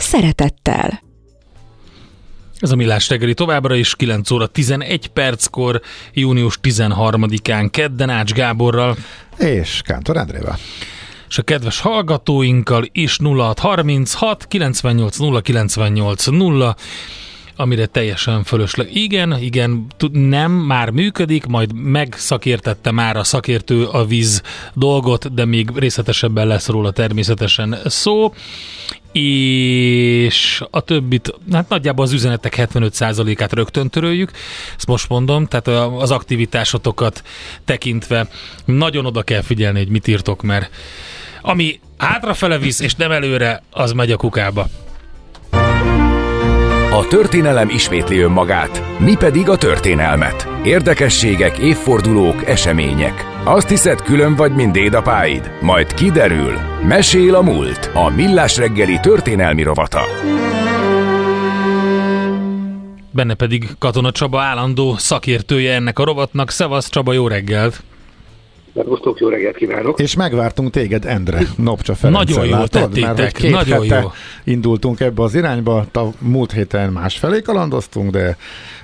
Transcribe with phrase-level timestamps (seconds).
[0.00, 1.02] szeretettel.
[2.58, 5.80] Ez a Millás reggeli továbbra is 9 óra 11 perckor,
[6.12, 8.96] június 13-án kedden Ács Gáborral.
[9.38, 10.58] És Kántor Endrével
[11.30, 16.76] és a kedves hallgatóinkkal is 0636 98 0 98 0
[17.56, 18.96] amire teljesen fölösleg.
[18.96, 24.42] Igen, igen, nem, már működik, majd megszakértette már a szakértő a víz
[24.74, 28.32] dolgot, de még részletesebben lesz róla természetesen szó
[29.12, 34.30] és a többit, hát nagyjából az üzenetek 75%-át rögtön töröljük,
[34.76, 35.68] ezt most mondom, tehát
[36.00, 37.22] az aktivitásotokat
[37.64, 38.28] tekintve
[38.64, 40.70] nagyon oda kell figyelni, hogy mit írtok, mert
[41.42, 44.66] ami hátrafele visz, és nem előre, az megy a kukába.
[46.92, 50.48] A történelem ismétli önmagát, mi pedig a történelmet.
[50.64, 53.29] Érdekességek, évfordulók, események.
[53.44, 55.50] Azt hiszed, külön vagy, mint dédapáid?
[55.60, 56.52] Majd kiderül.
[56.88, 57.90] Mesél a múlt.
[57.94, 60.00] A Millás reggeli történelmi rovata.
[63.10, 66.50] Benne pedig Katona Csaba állandó szakértője ennek a rovatnak.
[66.50, 67.82] Szevasz Csaba, jó reggelt!
[68.72, 70.00] Megosztok, jó reggelt kívánok!
[70.00, 72.16] És megvártunk téged, Endre, Nopcsa Ferenc.
[72.18, 74.12] Nagyon jó, tettétek, mert két nagyon jó.
[74.44, 78.36] indultunk ebbe az irányba, a múlt héten másfelé kalandoztunk, de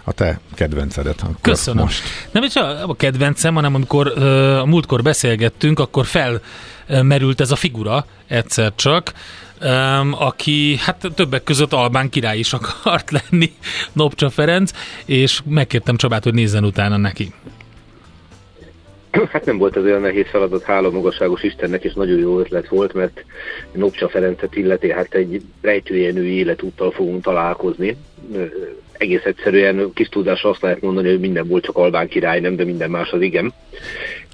[0.04, 1.24] a te kedvencedet.
[1.40, 1.82] Köszönöm.
[1.82, 2.02] Most.
[2.30, 4.18] Nem is a, a kedvencem, hanem amikor
[4.58, 9.12] a múltkor beszélgettünk, akkor felmerült ez a figura egyszer csak,
[9.62, 13.52] um, aki hát többek között Albán király is akart lenni,
[13.92, 14.70] Nopcsa Ferenc,
[15.04, 17.32] és megkértem Csabát, hogy nézzen utána neki.
[19.32, 22.92] Hát nem volt ez olyan nehéz feladat, hála magasságos Istennek, és nagyon jó ötlet volt,
[22.94, 23.24] mert
[23.72, 27.96] Nopcsa Ferencet illeti, hát egy rejtőjenő életúttal fogunk találkozni.
[28.92, 32.64] Egész egyszerűen kis tudásra azt lehet mondani, hogy minden volt csak Albán király, nem, de
[32.64, 33.52] minden más az igen.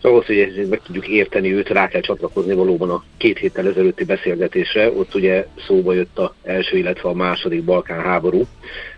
[0.01, 4.91] Ahhoz, hogy meg tudjuk érteni őt, rá kell csatlakozni valóban a két héttel ezelőtti beszélgetésre.
[4.91, 8.47] Ott ugye szóba jött a első, illetve a második Balkán háború.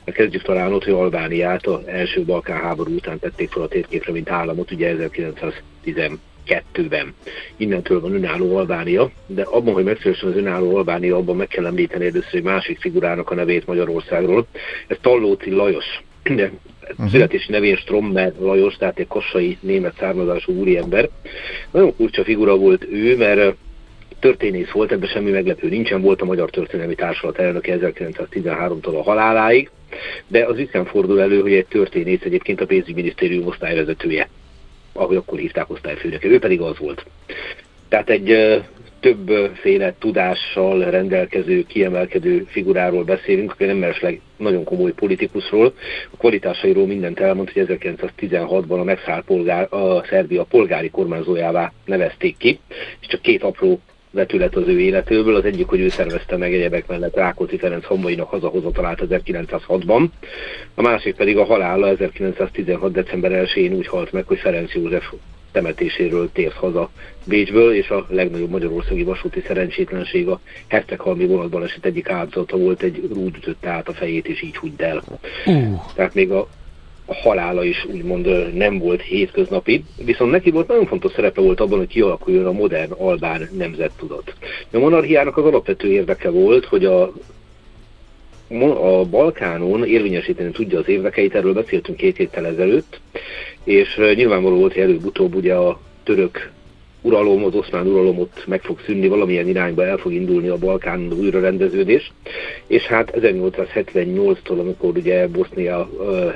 [0.04, 4.30] Kezdjük talán ott, hogy Albániát az első Balkán háború után tették fel a térképre, mint
[4.30, 7.14] államot, ugye 1912-ben.
[7.56, 12.06] Innentől van önálló Albánia, de abban, hogy megszülessen az önálló Albánia, abban meg kell említeni
[12.06, 14.46] először egy másik figurának a nevét Magyarországról.
[14.86, 17.10] Ez Tallóci Lajos uh-huh.
[17.10, 21.08] születési nevén Strommer Lajos, tehát egy kossai német származású úriember.
[21.70, 23.56] Nagyon furcsa figura volt ő, mert
[24.24, 29.70] történész volt, ebben semmi meglepő nincsen, volt a Magyar Történelmi Társulat elnöke 1913-tól a haláláig,
[30.26, 34.28] de az ritkán fordul elő, hogy egy történész egyébként a pénzügyminisztérium osztályvezetője,
[34.92, 37.04] ahogy akkor hívták osztályfőnöke, ő pedig az volt.
[37.88, 38.62] Tehát egy
[39.04, 45.74] többféle tudással rendelkező, kiemelkedő figuráról beszélünk, aki nem meresleg nagyon komoly politikusról.
[46.10, 52.58] A kvalitásairól mindent elmond, hogy 1916-ban a megszállt polgár, a Szerbia polgári kormányzójává nevezték ki,
[53.00, 53.80] és csak két apró
[54.14, 55.34] vetület az ő életéből.
[55.34, 60.06] Az egyik, hogy ő szervezte meg egyebek mellett Rákóczi Ferenc Hombainak hazahozatalát 1906-ban.
[60.74, 62.92] A másik pedig a halála 1916.
[62.92, 65.12] december 1-én úgy halt meg, hogy Ferenc József
[65.52, 66.90] temetéséről tért haza
[67.24, 73.08] Bécsből, és a legnagyobb magyarországi vasúti szerencsétlenség a Herceghalmi vonatban esett egyik áldozata volt, egy
[73.12, 75.02] rúd ütötte át a fejét, és így húgy el.
[75.46, 75.80] Uh.
[75.94, 76.48] Tehát még a
[77.06, 81.88] halála is úgymond nem volt hétköznapi, viszont neki volt nagyon fontos szerepe volt abban, hogy
[81.88, 84.34] kialakuljon a modern albán nemzettudat.
[84.72, 87.12] A monarchiának az alapvető érdeke volt, hogy a
[88.62, 93.00] a Balkánon érvényesíteni tudja az érdekeit, erről beszéltünk két héttel ezelőtt,
[93.64, 96.50] és nyilvánvaló volt, hogy előbb-utóbb ugye a török
[97.04, 101.12] uralom, az oszmán uralom ott meg fog szűnni, valamilyen irányba el fog indulni a Balkán
[101.12, 102.12] újrarendeződés,
[102.66, 105.88] és hát 1878-tól, amikor ugye Bosznia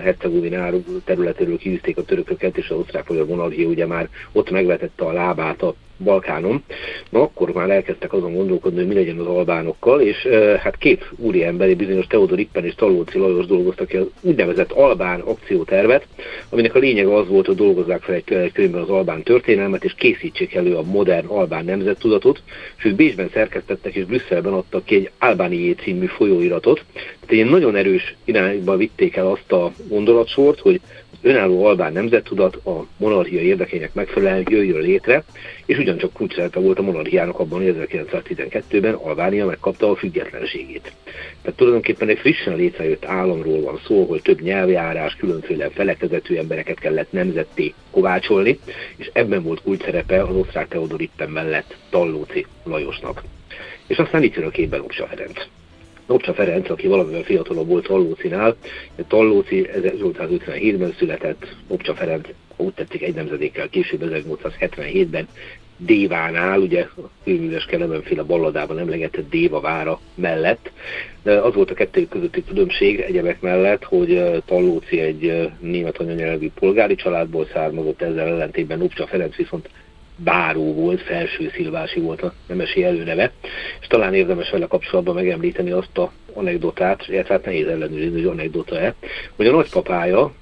[0.02, 0.70] Hercegovina
[1.04, 5.75] területéről kiűzték a törököket, és az osztrák-magyar monarchia ugye már ott megvetette a lábát a
[6.04, 6.64] Balkánon.
[7.10, 11.10] Na akkor már elkezdtek azon gondolkodni, hogy mi legyen az albánokkal, és e, hát két
[11.16, 16.06] úri emberi, bizonyos Teodor Ippen és Talóci Lajos dolgoztak ki az úgynevezett albán akciótervet,
[16.48, 20.54] aminek a lényege az volt, hogy dolgozzák fel egy könyvben az albán történelmet, és készítsék
[20.54, 22.42] elő a modern albán nemzettudatot,
[22.78, 26.84] és ők Bécsben szerkesztettek, és Brüsszelben adtak ki egy Albánié című folyóiratot.
[27.26, 30.80] Tehát egy nagyon erős irányba vitték el azt a gondolatsort, hogy
[31.23, 35.25] önálló albán nemzettudat a monarchia érdekének megfelelően jöjjön létre,
[35.67, 40.93] és ugyancsak kulcsszerepe volt a monarchiának abban, hogy 1912-ben Albánia megkapta a függetlenségét.
[41.43, 47.12] Tehát tulajdonképpen egy frissen létrejött államról van szó, hogy több nyelvjárás, különféle felekezetű embereket kellett
[47.12, 48.59] nemzetté kovácsolni,
[48.97, 53.23] és ebben volt kulcsszerepe az osztrák Teodor mellett Tallóci Lajosnak.
[53.87, 55.47] És aztán itt jön a képben Oksa Ferenc.
[56.08, 58.56] Nopcsa Ferenc, aki valamivel fiatalabb volt Tallócinál,
[59.08, 65.28] Tallóci 1857-ben született, Nopcsa Ferenc, ha úgy tetszik, egy nemzedékkel később, 1877-ben
[65.76, 70.70] Dévánál, ugye a főműves Kelemenféle balladában emlegetett Déva vára mellett.
[71.22, 76.94] De az volt a kettő közötti különbség egyebek mellett, hogy Tallóci egy német anyanyelvű polgári
[76.94, 79.69] családból származott, ezzel ellentétben Nopcsa Ferenc viszont
[80.25, 83.32] Báró volt, Felső Szilvási volt a nemesi előneve,
[83.81, 88.94] és talán érdemes vele kapcsolatban megemlíteni azt a anekdotát, illetve hát nehéz ellenőrizni, hogy anekdota-e,
[89.37, 90.32] hogy a nagypapája,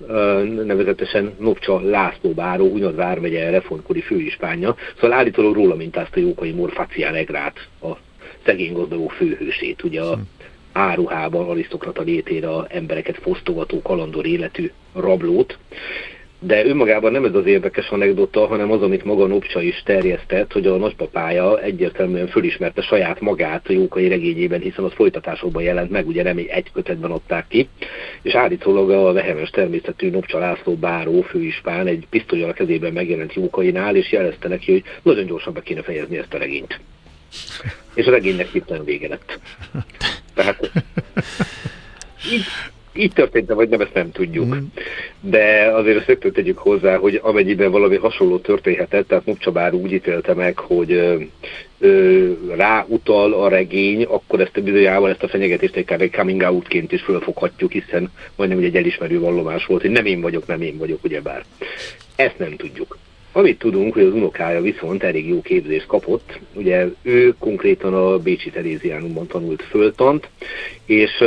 [0.65, 7.69] nevezetesen Nopcsa László Báró, Unyad vármegye reformkori főispánja, szóval állítólag róla mintázta Jókai Morfacián Egrát,
[7.83, 7.91] a
[8.45, 10.19] szegény gazdagok főhősét, ugye a
[10.73, 15.59] áruhában arisztokrata létére embereket fosztogató kalandor életű rablót,
[16.39, 20.67] de önmagában nem ez az érdekes anekdota, hanem az, amit maga Nopcsa is terjesztett, hogy
[20.67, 26.23] a nagypapája egyértelműen fölismerte saját magát a Jókai regényében, hiszen az folytatásokban jelent meg, ugye
[26.23, 27.69] nem egy kötetben adták ki,
[28.23, 33.97] és állítólag a vehemes természetű Nopcsa László Báró főispán egy pisztolyal a kezében megjelent Jókainál,
[33.97, 36.81] és jelezte neki, hogy nagyon gyorsan be kéne fejezni ezt a regényt.
[37.95, 39.39] És a regénynek hirtelen vége lett.
[40.35, 40.71] Tehát
[42.33, 42.45] így,
[42.99, 44.55] így történt vagy nem, ezt nem tudjuk.
[44.55, 44.59] Mm.
[45.21, 50.35] De azért ezt rögtön tegyük hozzá, hogy amennyiben valami hasonló történhetett, tehát Mokcsabár úgy ítélte
[50.35, 51.17] meg, hogy ö,
[51.79, 57.03] ö, ráutal a regény, akkor ezt a bizonyával ezt a fenyegetést egy coming outként is
[57.03, 61.45] fölfoghatjuk, hiszen majdnem egy elismerő vallomás volt, hogy nem én vagyok, nem én vagyok, ugyebár.
[62.17, 62.99] Ezt nem tudjuk.
[63.37, 68.51] Amit tudunk, hogy az unokája viszont elég jó képzést kapott, ugye ő konkrétan a Bécsi
[68.51, 70.29] Teréziánumban tanult föltant,
[70.85, 71.19] és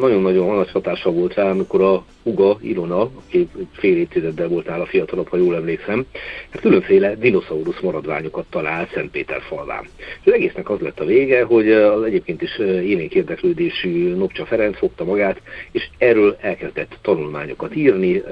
[0.00, 5.28] nagyon-nagyon nagy hatása volt rá, amikor a Uga Ilona, aki fél évtizeddel volt nála fiatalabb,
[5.28, 6.06] ha jól emlékszem,
[6.50, 9.84] hát különféle dinoszaurusz maradványokat talált Szentpéter falván.
[9.96, 14.78] És az egésznek az lett a vége, hogy az egyébként is élénk érdeklődésű Nopcsa Ferenc
[14.78, 15.40] fogta magát,
[15.70, 18.22] és erről elkezdett tanulmányokat írni,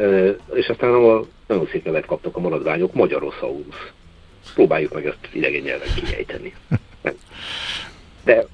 [0.55, 3.93] és aztán a nagyon szép nevet kaptak a maradványok, Magyarosaurus.
[4.55, 6.55] Próbáljuk meg ezt idegen nyelven kiejteni.
[8.25, 8.47] De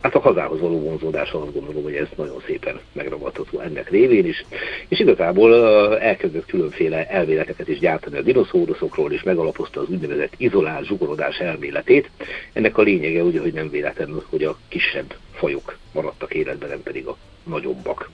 [0.00, 4.44] hát a hazához való vonzódás azt gondolom, hogy ez nagyon szépen megragadható ennek révén is.
[4.88, 5.54] És igazából
[5.98, 12.10] elkezdett különféle elméleteket is gyártani a dinoszauruszokról, és megalapozta az úgynevezett izolált zsugorodás elméletét.
[12.52, 17.06] Ennek a lényege ugye, hogy nem véletlen, hogy a kisebb fajok maradtak életben, nem pedig
[17.06, 17.16] a
[17.48, 18.10] nagyobbak.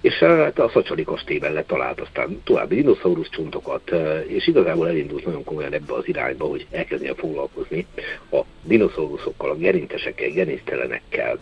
[0.00, 3.90] És hát a szacsali kastében lett talált aztán további dinoszaurusz csontokat,
[4.26, 7.86] és igazából elindult nagyon komolyan ebbe az irányba, hogy elkezdjen foglalkozni
[8.30, 11.38] a dinoszauruszokkal, a gerincesekkel, gerinctelenekkel,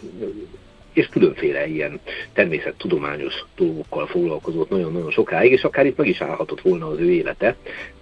[0.92, 2.00] és különféle ilyen
[2.32, 7.56] természettudományos dolgokkal foglalkozott nagyon-nagyon sokáig, és akár itt meg is állhatott volna az ő élete,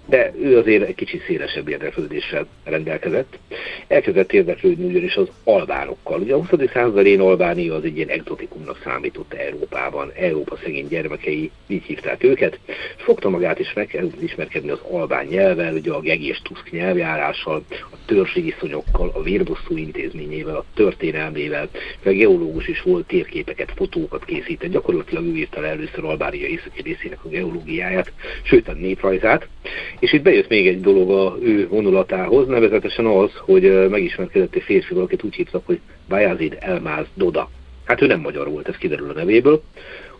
[0.06, 3.38] de ő azért egy kicsit szélesebb érdeklődéssel rendelkezett.
[3.86, 6.20] Elkezdett érdeklődni ugyanis az albánokkal.
[6.20, 6.70] Ugye a 20.
[6.72, 10.12] század elején Albánia az egy ilyen exotikumnak számított Európában.
[10.14, 12.58] Európa szegény gyermekei, így hívták őket.
[12.96, 18.40] Fogta magát is megkezdett ismerkedni az albán nyelvvel, ugye a gegés tuszk nyelvjárással, a törzsi
[18.40, 21.68] viszonyokkal, a vérbosszú intézményével, a történelmével,
[22.04, 27.29] a geológus is volt térképeket, fotókat készített, gyakorlatilag ő írta először Albánia északi részének a
[27.29, 28.12] geológiáját,
[28.43, 29.48] sőt a néprajzát.
[29.98, 34.94] És itt bejött még egy dolog a ő vonulatához, nevezetesen az, hogy megismerkedett egy férfi,
[34.94, 37.51] akit úgy hívtak, hogy Bayazid Elmáz Doda.
[37.84, 39.63] Hát ő nem magyar volt, ez kiderül a nevéből.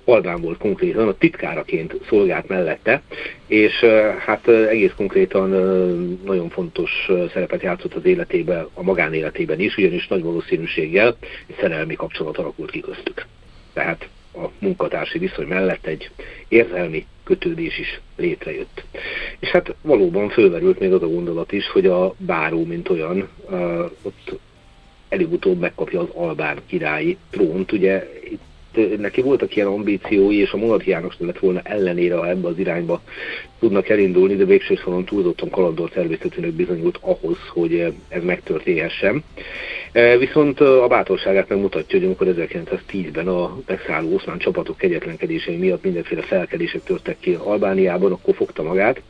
[0.07, 3.02] Albán volt konkrétan, a titkáraként szolgált mellette,
[3.47, 3.73] és
[4.26, 5.49] hát egész konkrétan
[6.25, 6.90] nagyon fontos
[7.33, 11.16] szerepet játszott az életében, a magánéletében is, ugyanis nagy valószínűséggel
[11.47, 13.26] egy szerelmi kapcsolat alakult ki köztük.
[13.73, 16.11] Tehát a munkatársi viszony mellett egy
[16.49, 18.85] érzelmi kötődés is létrejött.
[19.38, 23.28] És hát valóban fölmerült még az a gondolat is, hogy a báró, mint olyan,
[24.02, 24.38] ott
[25.09, 27.73] előbb-utóbb megkapja az albán királyi trónt.
[27.73, 28.43] Ugye itt
[28.99, 33.00] neki voltak ilyen ambíciói, és a monarchiának lett volna ellenére, ha ebbe az irányba
[33.59, 39.25] tudnak elindulni, de végső soron túlzottan kalandor természetűnek bizonyult ahhoz, hogy ez megtörténhessen.
[39.93, 46.23] E, viszont a bátorságát megmutatja, hogy amikor 1910-ben a megszálló oszmán csapatok kegyetlenkedései miatt mindenféle
[46.23, 49.00] felkelések törtek ki Albániában, akkor fogta magát,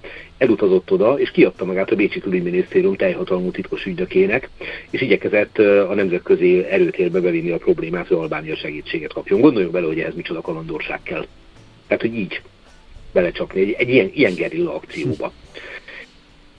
[0.44, 4.48] elutazott oda, és kiadta magát a Bécsi Külügyminisztérium teljhatalmú titkos ügynökének,
[4.90, 9.40] és igyekezett a nemzetközi erőtérbe bevinni a problémát, hogy Albánia segítséget kapjon.
[9.40, 11.26] Gondoljunk bele, hogy ez micsoda kalandorság kell.
[11.86, 12.42] Tehát, hogy így
[13.12, 15.32] belecsapni egy, egy ilyen, ilyen gerilla akcióba.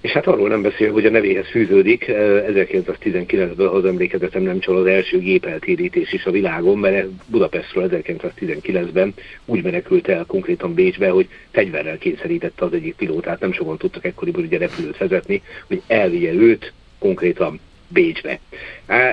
[0.05, 4.77] És hát arról nem beszél, hogy a nevéhez fűződik 1919-ben, ha az emlékezetem nem csal
[4.77, 9.13] az első gépeltérítés is a világon, mert Budapestről 1919-ben
[9.45, 14.43] úgy menekült el konkrétan Bécsbe, hogy fegyverrel kényszerítette az egyik pilótát, nem sokan tudtak ekkoriban
[14.43, 18.39] ugye repülőt vezetni, hogy elvigye őt konkrétan Bécsbe.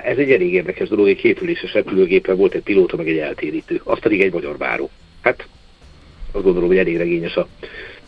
[0.05, 3.99] Ez egy elég érdekes dolog, egy kétüléses repülőgépen volt egy pilóta, meg egy eltérítő, az
[3.99, 4.91] pedig egy magyar báró.
[5.23, 5.47] Hát
[6.33, 7.49] azt gondolom, hogy elég regényes a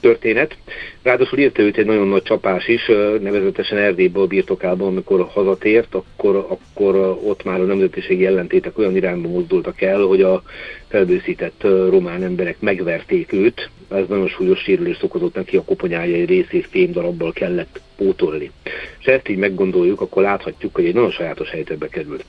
[0.05, 0.57] történet.
[1.03, 2.87] Ráadásul írta őt egy nagyon nagy csapás is,
[3.21, 9.81] nevezetesen Erdélyből birtokában, amikor hazatért, akkor, akkor ott már a nemzetiségi ellentétek olyan irányba mozdultak
[9.81, 10.43] el, hogy a
[10.89, 16.67] felbőszített román emberek megverték őt, ez nagyon súlyos sérülés okozott neki, a koponyája egy részét
[16.67, 18.51] fémdarabbal kellett pótolni.
[18.99, 22.25] És ezt így meggondoljuk, akkor láthatjuk, hogy egy nagyon sajátos helyzetbe került.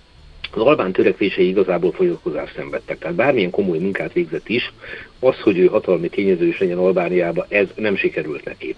[0.55, 2.97] Az albán törekvései igazából fogyatkozást szenvedtek.
[2.97, 4.73] Tehát bármilyen komoly munkát végzett is,
[5.19, 8.75] az, hogy ő hatalmi tényező is legyen Albániába, ez nem sikerült neki.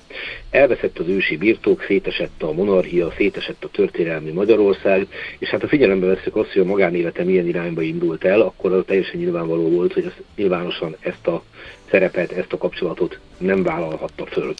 [0.49, 5.07] Elveszett az ősi birtok, szétesett a monarchia, szétesett a történelmi Magyarország,
[5.39, 8.83] és hát a figyelembe veszük azt, hogy a magánélete milyen irányba indult el, akkor az
[8.85, 11.43] teljesen nyilvánvaló volt, hogy ez, nyilvánosan ezt a
[11.89, 14.53] szerepet, ezt a kapcsolatot nem vállalhatta föl.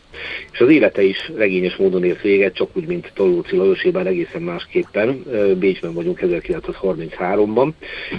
[0.52, 5.24] És az élete is regényes módon ért véget, csak úgy, mint Tolóci Lajosében egészen másképpen.
[5.60, 7.70] Bécsben vagyunk 1933-ban,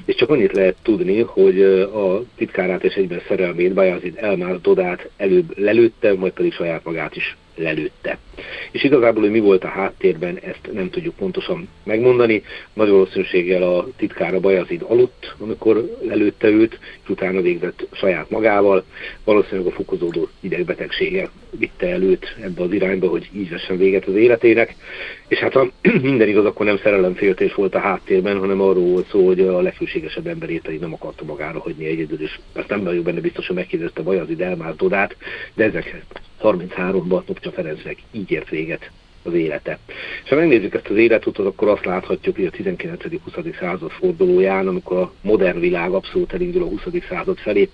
[0.05, 5.59] és csak annyit lehet tudni, hogy a titkárát és egyben szerelmét Bajazid Elmár Dodát előbb
[5.59, 8.19] lelőtte, majd pedig saját magát is lelőtte.
[8.71, 12.43] És igazából, hogy mi volt a háttérben, ezt nem tudjuk pontosan megmondani.
[12.73, 18.85] Nagy valószínűséggel a titkára Bajazid aludt, amikor lelőtte őt, és utána végzett saját magával.
[19.25, 24.77] Valószínűleg a fokozódó idegbetegsége vitte előtt ebbe az irányba, hogy így vessen véget az életének.
[25.29, 25.71] És hát ha
[26.03, 30.27] minden igaz, akkor nem szerelemféltés volt a háttérben, hanem arról volt szó, hogy a legfűségesebb
[30.27, 34.41] emberét nem akarta magára hagyni egyedül, és ezt nem vagyok benne biztos, hogy megkérdezte Bajazid
[34.41, 35.17] Elmár Dodát,
[35.55, 36.05] de ezek
[36.43, 38.91] 33-ban Nopcsa Ferencnek így ért véget
[39.23, 39.79] az élete.
[40.25, 43.59] És ha megnézzük ezt az életutat, akkor azt láthatjuk, hogy a 19.-20.
[43.61, 46.81] század fordulóján, amikor a modern világ abszolút elindul a 20.
[47.09, 47.69] század felé,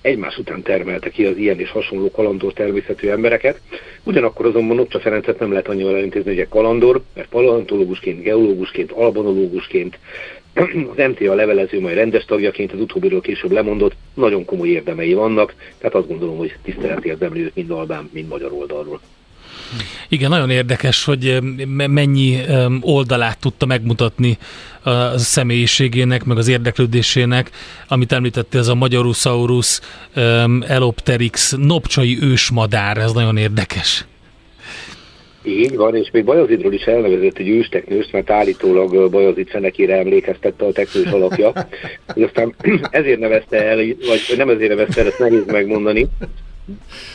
[0.00, 3.60] egymás után termelte ki az ilyen és hasonló kalandor természetű embereket.
[4.02, 9.98] Ugyanakkor azonban Nopcsa Ferencet nem lehet annyival elintézni, hogy egy kalandor, mert paleontológusként, geológusként, albanológusként,
[10.54, 15.94] az MTA levelező, majd rendes tagjaként az utóbbiről később lemondott, nagyon komoly érdemei vannak, tehát
[15.94, 19.00] azt gondolom, hogy tisztelet érdemli őt mind Albán, mind magyar oldalról.
[20.08, 22.40] Igen, nagyon érdekes, hogy mennyi
[22.80, 24.38] oldalát tudta megmutatni
[24.82, 27.50] a személyiségének, meg az érdeklődésének,
[27.88, 29.80] amit említette, ez a Magyarusaurus
[30.66, 34.04] Elopterix nopcsai ősmadár, ez nagyon érdekes.
[35.44, 40.72] Így van, és még Bajazidról is elnevezett egy ősteknőst, mert állítólag Bajazid fenekére emlékeztette a
[40.72, 41.52] teknős alapja.
[42.06, 42.54] hogy aztán
[42.90, 46.06] ezért nevezte el, vagy nem ezért nevezte el, ezt nehéz megmondani.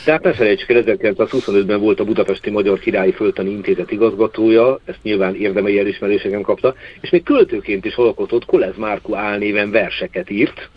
[0.04, 5.34] Tehát ne felejtsük el, 1925-ben volt a Budapesti Magyar Királyi Föltani Intézet igazgatója, ezt nyilván
[5.34, 10.68] érdemei elismeréseken kapta, és még költőként is alkotott, Kolez Márku álnéven verseket írt,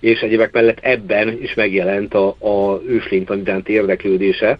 [0.00, 4.58] és egyébek mellett ebben is megjelent a, a őslénytan iránt érdeklődése.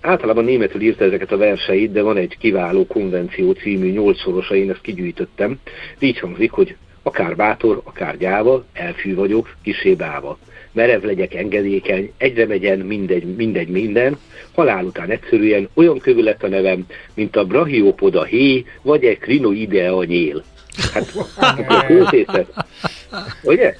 [0.00, 4.80] Általában németül írta ezeket a verseit, de van egy kiváló konvenció című nyolcsorosa, én ezt
[4.80, 5.58] kigyűjtöttem.
[5.98, 9.96] Így hangzik, hogy akár bátor, akár gyáva, elfű vagyok, kisé.
[10.76, 14.18] Merev legyek engedékeny, egyre megyen mindegy, mindegy minden,
[14.54, 20.04] halál után egyszerűen olyan kövű lett a nevem, mint a brachiopoda hé, vagy egy krinoidea
[20.04, 20.44] nyél.
[20.92, 21.14] Hát,
[21.68, 22.08] akkor
[23.42, 23.76] Ugye?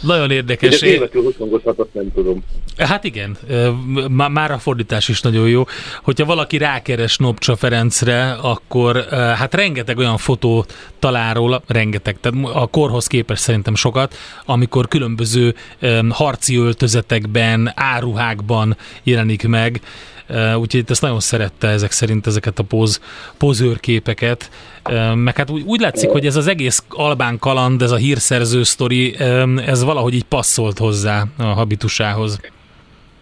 [0.00, 0.80] Nagyon érdekes.
[0.80, 1.34] De németül
[1.92, 2.44] nem tudom.
[2.76, 3.36] Hát igen,
[4.08, 5.64] már a fordítás is nagyon jó.
[6.02, 10.64] Hogyha valaki rákeres Nopcsa Ferencre, akkor hát rengeteg olyan fotó
[10.98, 14.14] talál róla, rengeteg, tehát a korhoz képest szerintem sokat,
[14.44, 15.54] amikor különböző
[16.08, 19.80] harci öltözetekben, áruhákban jelenik meg,
[20.56, 23.00] úgyhogy ezt nagyon szerette ezek szerint ezeket a póz,
[23.38, 24.50] pozőrképeket,
[25.14, 29.14] meg hát úgy, úgy látszik, hogy ez az egész albán kaland, ez a hírszerző sztori,
[29.66, 32.40] ez valahogy így passzolt hozzá a habitusához.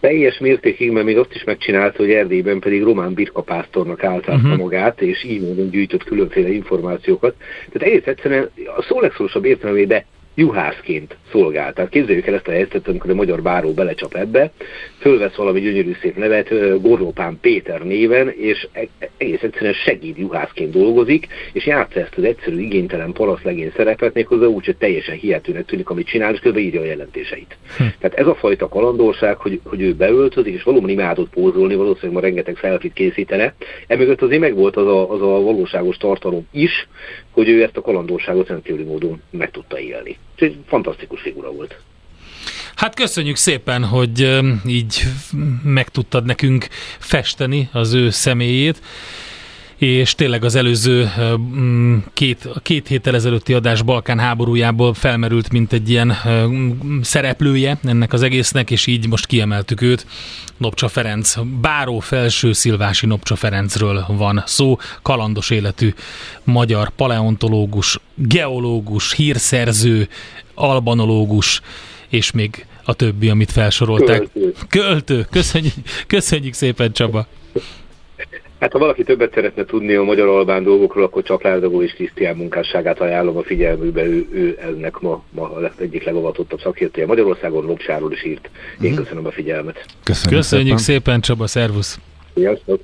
[0.01, 4.57] Teljes mértékig, mert még azt is megcsinált, hogy Erdélyben pedig román birkapásztornak állt uh-huh.
[4.57, 7.35] magát, és így módon gyűjtött különféle információkat.
[7.73, 10.05] Tehát egész egyszerűen a szó legszorosabb értelmében
[10.39, 11.73] juhászként szolgál.
[11.73, 14.51] Tehát képzeljük el ezt a helyzetet, amikor a magyar báró belecsap ebbe,
[14.99, 16.49] fölvesz valami gyönyörű szép nevet,
[16.81, 22.61] Gorlópán Péter néven, és e-, egész egyszerűen segéd juhászként dolgozik, és játsza ezt az egyszerű,
[22.61, 26.85] igénytelen paraszlegény szerepet, méghozzá úgy, hogy teljesen hihetőnek tűnik, amit csinál, és közben írja a
[26.85, 27.57] jelentéseit.
[27.77, 27.85] Hm.
[27.99, 32.21] Tehát ez a fajta kalandorság, hogy, hogy ő beöltözik, és valóban imádott pózolni, valószínűleg ma
[32.21, 33.55] rengeteg selfit készítene.
[33.87, 36.89] Emögött azért megvolt az a, az a valóságos tartalom is,
[37.39, 40.19] hogy ő ezt a kalandorságot rendkívüli módon meg tudta élni.
[40.37, 41.81] Egy fantasztikus figura volt.
[42.75, 45.03] Hát köszönjük szépen, hogy így
[45.63, 46.67] meg tudtad nekünk
[46.99, 48.81] festeni az ő személyét
[49.79, 55.91] és tényleg az előző mm, két, két héttel ezelőtti adás Balkán háborújából felmerült, mint egy
[55.91, 56.17] ilyen
[57.03, 60.07] szereplője ennek az egésznek, és így most kiemeltük őt.
[60.57, 65.95] Nopcsa Ferenc, Báró felső szilvási Nopcsa Ferencről van szó, kalandos életű
[66.45, 70.09] magyar paleontológus, geológus, hírszerző,
[70.55, 71.61] albanológus,
[72.09, 74.19] és még a többi, amit felsorolták.
[74.19, 74.55] Költő.
[74.69, 75.27] Költő.
[75.31, 75.75] Köszönjük,
[76.07, 77.27] köszönjük szépen, Csaba.
[78.61, 83.01] Hát ha valaki többet szeretne tudni a magyar-albán dolgokról, akkor csak Lárdagó és Krisztián munkásságát
[83.01, 84.05] ajánlom a figyelmükbe.
[84.05, 88.51] Ő, ő ennek ma, ma egyik legavatottabb szakértője Magyarországon, Lopsáról is írt.
[88.81, 89.03] Én mhm.
[89.03, 89.85] köszönöm a figyelmet.
[90.03, 91.01] Köszönjük, Köszönjük szépen.
[91.01, 91.99] szépen, Csaba, szervusz!
[92.35, 92.81] Sziasztok!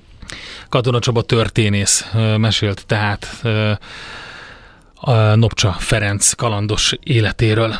[0.68, 2.04] Katona Csaba történész
[2.38, 3.26] mesélt tehát
[4.94, 7.74] a Nopcsa Ferenc kalandos életéről.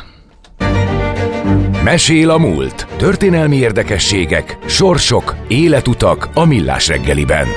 [1.83, 2.87] Mesél a múlt.
[2.97, 7.47] Történelmi érdekességek, sorsok, életutak a millás reggeliben.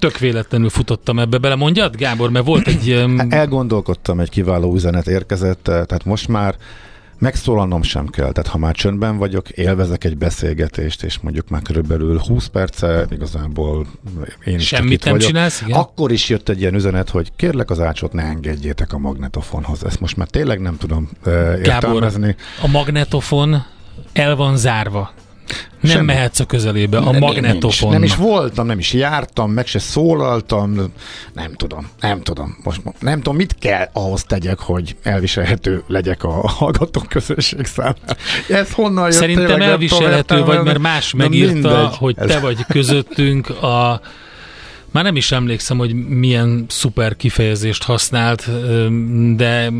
[0.00, 3.04] Tök véletlenül futottam ebbe bele, mondjad, Gábor, mert volt egy...
[3.28, 6.56] Elgondolkodtam, egy kiváló üzenet érkezett, tehát most már
[7.20, 12.18] megszólalnom sem kell, tehát ha már csöndben vagyok, élvezek egy beszélgetést, és mondjuk már körülbelül
[12.18, 13.86] 20 perce igazából
[14.44, 15.28] én is Semmit itt nem vagyok.
[15.28, 15.60] csinálsz?
[15.60, 15.78] Igen?
[15.78, 19.84] Akkor is jött egy ilyen üzenet, hogy kérlek az ácsot ne engedjétek a magnetofonhoz.
[19.84, 22.20] Ezt most már tényleg nem tudom uh, értelmezni.
[22.20, 23.64] Gábor, a magnetofon
[24.12, 25.12] el van zárva.
[25.80, 26.04] Nem Semmi.
[26.04, 27.90] mehetsz a közelébe, a magnetofon.
[27.90, 30.92] Nem is voltam, nem is jártam, meg se szólaltam,
[31.32, 32.56] nem tudom, nem tudom.
[32.62, 38.16] Most nem tudom, mit kell ahhoz tegyek, hogy elviselhető legyek a hallgatók közösség számára.
[38.48, 39.12] Ez honnan jött?
[39.12, 41.96] Szerintem tényleg, elviselhető vagy, mert más megírta, mindegy.
[41.96, 44.00] hogy te vagy közöttünk a
[44.90, 48.50] már nem is emlékszem, hogy milyen szuper kifejezést használt,
[49.36, 49.72] de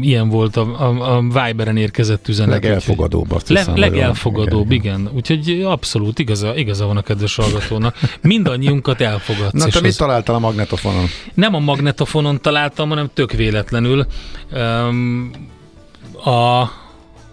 [0.00, 2.62] ilyen volt a, a, a Viberen érkezett üzenet.
[2.62, 5.00] Legelfogadóbb, azt Le, legelfogadóbb, igen.
[5.00, 5.14] igen.
[5.14, 7.96] Úgyhogy abszolút igaza, igaza van a kedves hallgatónak.
[8.20, 9.52] Mindannyiunkat elfogadsz.
[9.52, 9.96] Na, te mit az...
[9.96, 11.06] találtál a magnetofonon?
[11.34, 14.06] Nem a magnetofonon találtam, hanem tök véletlenül.
[14.52, 15.30] Um,
[16.24, 16.70] a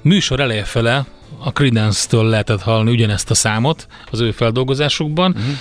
[0.02, 1.06] műsor eleje fele
[1.39, 5.32] a Credence-től lehetett hallani ugyanezt a számot az ő feldolgozásukban.
[5.32, 5.54] Uh-huh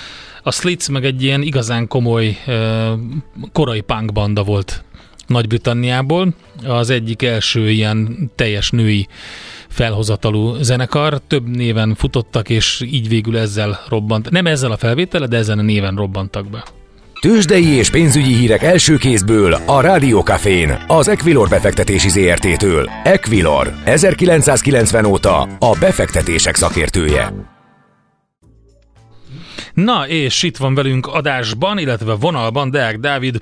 [0.43, 2.39] a Slits meg egy ilyen igazán komoly
[3.53, 4.85] korai punk banda volt
[5.27, 6.35] Nagy-Britanniából.
[6.65, 9.09] Az egyik első ilyen teljes női
[9.69, 11.21] felhozatalú zenekar.
[11.27, 14.31] Több néven futottak, és így végül ezzel robbant.
[14.31, 16.65] Nem ezzel a felvétele, de ezen a néven robbantak be.
[17.21, 22.91] Tőzsdei és pénzügyi hírek első kézből a Rádiókafén, az Equilor befektetési ZRT-től.
[23.05, 27.52] Equilor, 1990 óta a befektetések szakértője.
[29.75, 33.41] Na, és itt van velünk adásban, illetve vonalban Deák Dávid,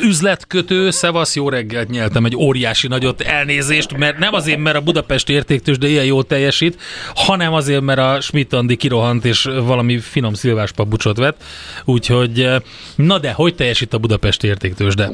[0.00, 5.28] üzletkötő, szevasz, jó reggelt nyeltem egy óriási nagyot elnézést, mert nem azért, mert a Budapest
[5.28, 6.80] értéktős, de ilyen jól teljesít,
[7.14, 11.42] hanem azért, mert a Schmidt Andi kirohant és valami finom szilvás pabucsot vett.
[11.84, 12.48] Úgyhogy,
[12.96, 15.10] na de, hogy teljesít a Budapest értéktős, de?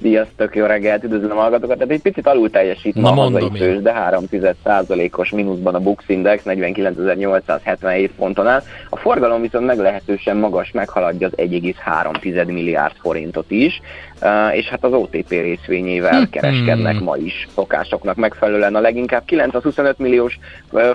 [0.00, 1.76] Sziasztok, jó reggelt, üdvözlöm a hallgatókat.
[1.76, 4.24] Tehát egy picit alul teljesít ma a hazai tőzs, de 3
[5.16, 8.62] os mínuszban a Bux Index 49.877 ponton áll.
[8.90, 13.80] A forgalom viszont meglehetősen magas, meghaladja az 1,3 milliárd forintot is
[14.52, 16.30] és hát az OTP részvényével hm.
[16.30, 18.74] kereskednek ma is szokásoknak megfelelően.
[18.74, 20.38] A leginkább 925 milliós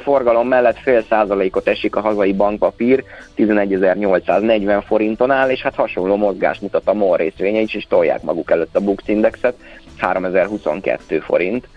[0.02, 3.04] forgalom mellett fél százalékot esik a hazai bankpapír,
[3.38, 8.52] 11.840 forinton áll, és hát hasonló mozgás mutat a MOL részvénye is, és tolják maguk
[8.52, 9.56] előtt a Bux Indexet,
[9.98, 11.68] 3022 forint.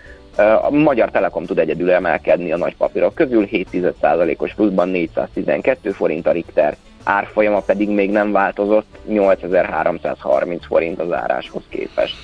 [0.61, 6.31] A Magyar Telekom tud egyedül emelkedni a nagy papírok közül, 7,1%-os pluszban 412 forint a
[6.31, 12.15] Richter árfolyama pedig még nem változott, 8330 forint az áráshoz képest.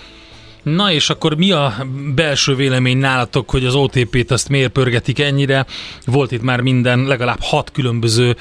[0.64, 1.74] Na és akkor mi a
[2.16, 5.66] belső vélemény nálatok, hogy az OTP-t azt miért pörgetik ennyire?
[6.06, 8.36] Volt itt már minden, legalább hat különböző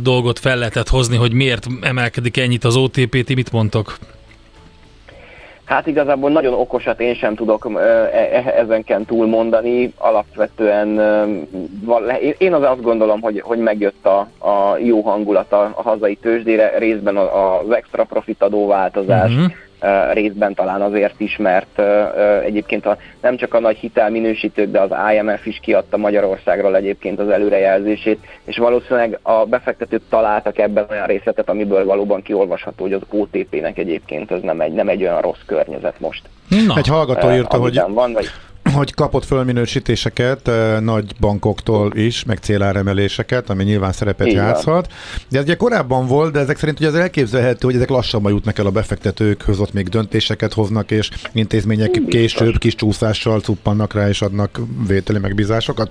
[0.00, 3.96] dolgot fel lehetett hozni, hogy miért emelkedik ennyit az OTP, ti mit mondtok?
[5.72, 9.92] Hát igazából nagyon okosat én sem tudok e, e, ezenken túlmondani.
[9.98, 10.88] Alapvetően
[12.38, 17.16] én az azt gondolom, hogy, hogy megjött a, a jó hangulat a, hazai tőzsdére, részben
[17.16, 19.52] az extra profit adóváltozás, uh-huh
[20.12, 21.82] részben talán azért is, mert
[22.44, 27.28] egyébként a, nem csak a nagy hitelminősítők, de az IMF is kiadta Magyarországról egyébként az
[27.28, 33.78] előrejelzését, és valószínűleg a befektetők találtak ebben olyan részletet, amiből valóban kiolvasható, hogy az OTP-nek
[33.78, 36.22] egyébként ez nem egy, nem egy olyan rossz környezet most.
[36.66, 36.76] Na.
[36.76, 37.80] Egy hallgató írta, hogy...
[37.88, 38.26] Van, vagy
[38.62, 44.92] hogy kapott fölminősítéseket eh, nagy bankoktól is, meg céláremeléseket, ami nyilván szerepet játszhat.
[45.28, 48.58] De ez ugye korábban volt, de ezek szerint ugye az elképzelhető, hogy ezek lassabban jutnak
[48.58, 54.22] el a befektetőkhöz, ott még döntéseket hoznak, és intézmények később kis csúszással cuppannak rá, és
[54.22, 55.90] adnak vételi megbízásokat,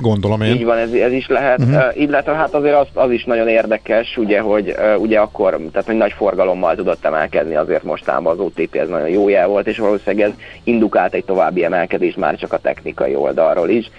[0.00, 0.54] gondolom én.
[0.54, 1.58] Így van, ez, ez is lehet.
[1.58, 1.74] Mhm.
[1.74, 2.00] Uh-huh.
[2.00, 6.12] Illetve hát azért az, az is nagyon érdekes, ugye, hogy ugye akkor, tehát hogy nagy
[6.12, 10.34] forgalommal tudott emelkedni azért mostában az OTP, ez nagyon jó jel volt, és valószínűleg ez
[10.64, 13.90] indukált egy további emelkedés már csak a technikai oldalról is.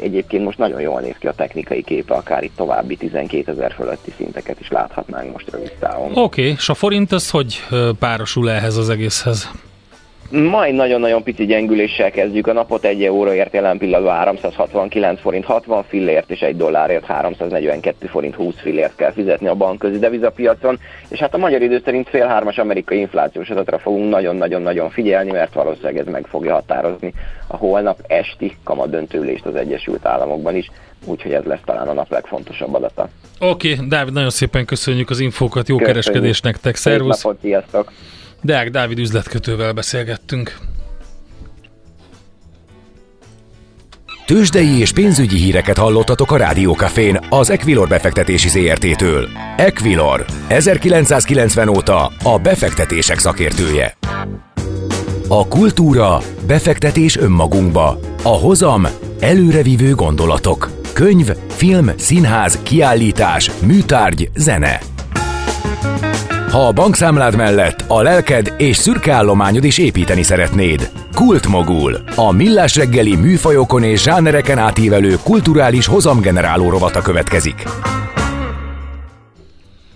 [0.00, 4.12] Egyébként most nagyon jól néz ki a technikai képe, akár itt további 12 ezer fölötti
[4.16, 6.10] szinteket is láthatnánk most rövid távon.
[6.10, 7.60] Oké, okay, és a forint az hogy
[7.98, 9.50] párosul ehhez az egészhez?
[10.32, 16.30] Majd nagyon-nagyon pici gyengüléssel kezdjük a napot, egy euróért jelen pillanatban 369 forint 60 fillért,
[16.30, 21.38] és egy dollárért 342 forint 20 fillért kell fizetni a bankközi devizapiacon, és hát a
[21.38, 26.26] magyar idő szerint fél hármas amerikai inflációs adatra fogunk nagyon-nagyon-nagyon figyelni, mert valószínűleg ez meg
[26.26, 27.12] fogja határozni
[27.46, 30.70] a holnap esti kamadöntőlést az Egyesült Államokban is,
[31.04, 33.08] úgyhogy ez lesz talán a nap legfontosabb adata.
[33.40, 36.02] Oké, okay, Dávid, nagyon szépen köszönjük az infókat, jó Köszönjük.
[36.02, 37.22] kereskedés nektek, Szép szervusz!
[37.22, 37.92] napot, sziasztok!
[38.42, 40.58] Deák Dávid üzletkötővel beszélgettünk.
[44.26, 49.28] Tőzsdei és pénzügyi híreket hallottatok a Rádiókafén az Equilor befektetési ZRT-től.
[49.56, 53.96] Equilor, 1990 óta a befektetések szakértője.
[55.28, 57.98] A kultúra, befektetés önmagunkba.
[58.22, 58.86] A hozam,
[59.20, 60.70] előrevívő gondolatok.
[60.92, 64.91] Könyv, film, színház, kiállítás, műtárgy, zene.
[66.52, 70.90] Ha a bankszámlád mellett a lelked és szürke állományod is építeni szeretnéd.
[71.14, 72.04] Kultmogul.
[72.14, 77.62] A millás reggeli műfajokon és zsánereken átívelő kulturális hozamgeneráló rovata következik.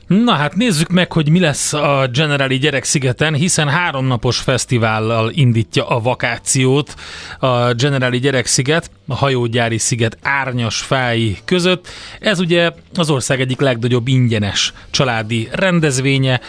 [0.07, 6.01] Na hát nézzük meg, hogy mi lesz a Generali Gyerekszigeten, hiszen háromnapos fesztivállal indítja a
[6.01, 6.95] vakációt
[7.39, 11.89] a Generali Gyereksziget, a hajógyári sziget árnyas fái között.
[12.21, 16.41] Ez ugye az ország egyik legnagyobb ingyenes családi rendezvénye,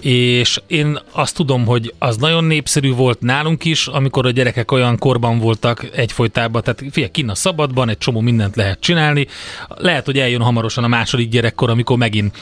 [0.00, 4.98] és én azt tudom, hogy az nagyon népszerű volt nálunk is, amikor a gyerekek olyan
[4.98, 9.26] korban voltak egyfolytában, tehát figyelj, kinn a szabadban, egy csomó mindent lehet csinálni.
[9.68, 12.36] Lehet, hogy eljön hamarosan a második gyerekkor, amikor megint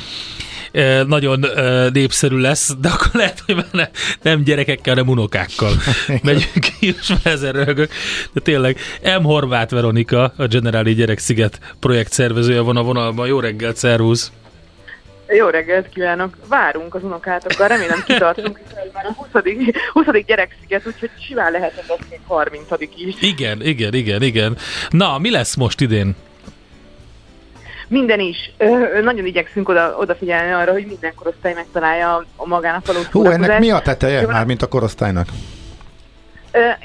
[1.07, 1.47] nagyon
[1.93, 3.89] népszerű lesz, de akkor lehet, hogy már ne,
[4.23, 5.73] nem gyerekekkel, hanem unokákkal
[6.23, 7.91] megyünk ki, és már ezen röhögök.
[8.33, 8.79] De tényleg,
[9.21, 9.23] M.
[9.23, 13.27] Horváth Veronika, a Generáli Gyereksziget projekt szervezője van a vonalban.
[13.27, 14.33] Jó reggelt, szervusz!
[15.29, 16.37] Jó reggelt kívánok!
[16.49, 19.29] Várunk az unokátokkal, remélem kitartunk, hiszen már a 20.
[19.93, 20.07] 20.
[20.27, 22.67] gyereksziget, úgyhogy simán lehet ez az még 30.
[22.97, 23.15] is.
[23.21, 24.57] Igen, igen, igen, igen.
[24.91, 26.15] Na, mi lesz most idén?
[27.93, 28.51] Minden is.
[28.57, 33.59] Ö, nagyon igyekszünk oda, odafigyelni arra, hogy minden korosztály megtalálja a magának való Hú, ennek
[33.59, 35.29] mi a teteje, már mint a korosztálynak?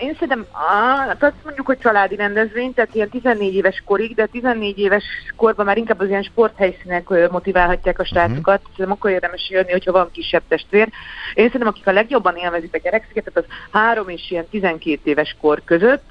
[0.02, 4.26] Én szerintem á, hát azt mondjuk, hogy családi rendezvény, tehát ilyen 14 éves korig, de
[4.26, 5.04] 14 éves
[5.36, 8.60] korban már inkább az ilyen sporthelyszínek motiválhatják a srácokat.
[8.60, 8.72] Uh-huh.
[8.72, 10.88] Szerintem akkor érdemes jönni, hogyha van kisebb testvér.
[11.34, 15.62] Én szerintem, akik a legjobban élvezik a gyerekszigetet, az 3 és ilyen 12 éves kor
[15.66, 16.04] között.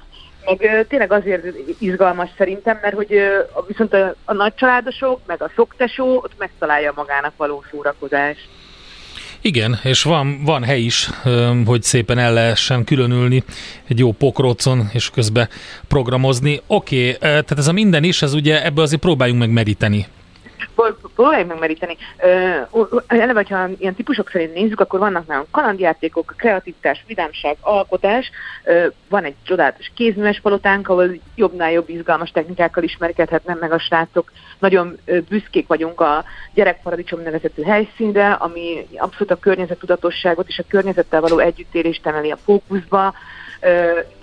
[0.47, 1.43] Meg tényleg azért
[1.79, 3.21] izgalmas szerintem, mert hogy
[3.67, 8.47] viszont a, a nagycsaládosok, meg a szoktesó ott megtalálja magának való szórakozást.
[9.41, 11.09] Igen, és van, van hely is,
[11.65, 13.43] hogy szépen el lehessen különülni
[13.87, 15.49] egy jó pokrócon, és közben
[15.87, 16.61] programozni.
[16.67, 20.05] Oké, okay, tehát ez a minden is, ez ugye ebből azért próbáljunk meg meríteni.
[20.77, 21.97] Pró- Próbáljuk megmeríteni.
[23.07, 28.31] Eleve, ha ilyen típusok szerint nézzük, akkor vannak nálunk kalandjátékok, kreativitás, vidámság, alkotás.
[29.09, 34.31] Van egy csodálatos kézműves palotánk, ahol jobbnál jobb izgalmas technikákkal ismerkedhetnek meg a srácok.
[34.59, 34.97] Nagyon
[35.29, 42.07] büszkék vagyunk a gyerekparadicsom nevezetű helyszínre, ami abszolút a környezettudatosságot és a környezettel való együttélést
[42.07, 43.13] emeli a fókuszba.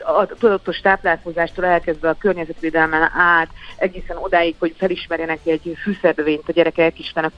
[0.05, 6.95] A tudatos táplálkozástól elkezdve a környezetvédelmen át, egészen odáig, hogy felismerjenek egy fűszernövényt a gyerekek,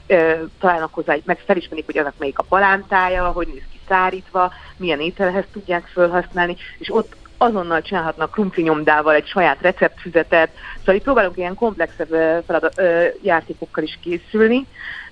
[0.07, 4.99] ö, találnak hozzá, meg felismerik, hogy annak melyik a palántája, hogy néz ki szárítva, milyen
[4.99, 11.55] ételhez tudják felhasználni, és ott azonnal csinálhatnak krumplinyomdával egy saját receptfüzetet, szóval itt próbálunk ilyen
[11.55, 12.09] komplexebb
[12.45, 14.67] feladat, ö, játékokkal is készülni,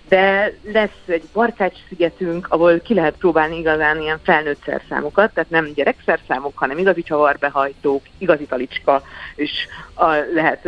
[0.09, 5.71] de lesz egy barkács szigetünk, ahol ki lehet próbálni igazán ilyen felnőtt szerszámokat, tehát nem
[5.73, 9.01] gyerekszerszámok, hanem igazi csavarbehajtók, igazi talicska,
[9.35, 9.51] és
[9.93, 10.67] a, lehet,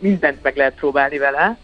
[0.00, 1.58] mindent meg lehet próbálni vele.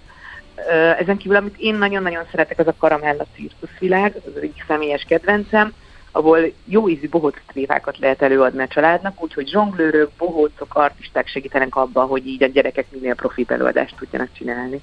[0.98, 5.72] Ezen kívül, amit én nagyon-nagyon szeretek, az a Karamella cirkuszvilág, az egyik személyes kedvencem,
[6.12, 12.06] ahol jó ízű bohóc tréfákat lehet előadni a családnak, úgyhogy zsonglőrök, bohócok, artisták segítenek abban,
[12.06, 14.80] hogy így a gyerekek minél profi előadást tudjanak csinálni.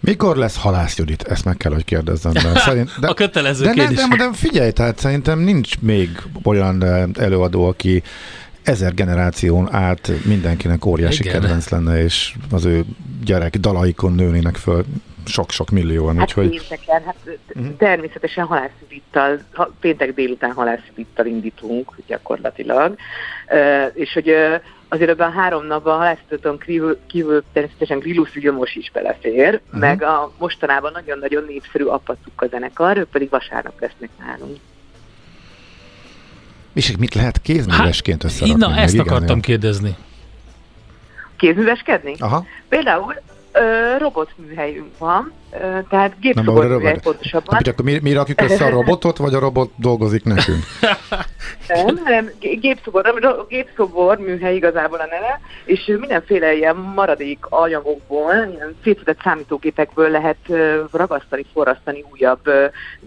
[0.00, 1.22] Mikor lesz halász Judit?
[1.22, 2.32] Ezt meg kell, hogy kérdezzem.
[2.32, 3.96] Mert szerint, a kötelező de, kérdés.
[3.96, 6.84] de, de figyelj, tehát szerintem nincs még olyan
[7.18, 8.02] előadó, aki
[8.62, 11.40] ezer generáción át mindenkinek óriási Igen.
[11.40, 12.84] kedvenc lenne, és az ő
[13.24, 14.84] gyerek dalaikon nőnének föl
[15.24, 17.16] sok-sok millióan, Hát úgyhogy pénteken, hát
[17.78, 22.96] természetesen halászvittal, ha, péntek délután halászvittal indítunk gyakorlatilag,
[23.48, 24.34] Ö, és hogy
[24.88, 29.80] azért ebben a három napban a halászaton kívül, kívül természetesen Grillus Vilmos is belefér, uh-huh.
[29.80, 34.56] meg a mostanában nagyon-nagyon népszerű Apacukka zenekar, ők pedig vasárnap lesznek nálunk.
[36.72, 38.60] és mit lehet kézművesként összerakni?
[38.66, 39.40] Na, ezt Igen, akartam igen.
[39.40, 39.96] kérdezni.
[41.36, 42.14] Kézműveskedni?
[42.18, 43.14] Aha, Például
[43.60, 47.02] ö, robotműhelyünk van, ö, tehát nem gépszobor arra műhely robot.
[47.02, 47.54] pontosabban.
[47.54, 50.62] Hát, akkor mi, mi rakjuk össze a robotot, vagy a robot dolgozik nekünk?
[51.68, 58.76] Nem, hanem gé- gépszobor, gépszobor műhely igazából a neve, és mindenféle ilyen maradék anyagokból, ilyen
[58.82, 60.38] szétvetett számítógépekből lehet
[60.92, 62.40] ragasztani, forrasztani újabb